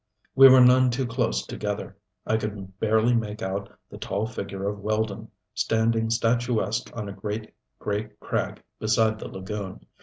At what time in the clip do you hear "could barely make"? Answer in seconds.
2.37-3.43